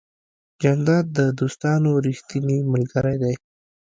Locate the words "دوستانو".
1.39-1.89